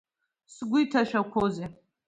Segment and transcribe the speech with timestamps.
[0.53, 1.69] Сгәы иҭашәақәозеи…